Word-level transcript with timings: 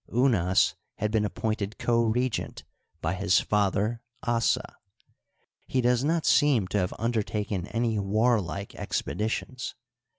Unas 0.11 0.73
had 0.95 1.11
been 1.11 1.23
appointed 1.25 1.77
co 1.77 2.01
regent 2.01 2.63
by 3.01 3.13
his 3.13 3.39
father 3.39 4.01
Assa. 4.23 4.77
He 5.67 5.79
does 5.79 6.03
not 6.03 6.25
seem 6.25 6.65
to 6.69 6.79
have 6.79 6.93
undertaken 6.97 7.67
any 7.67 7.99
warlike 7.99 8.73
expeditions. 8.73 9.75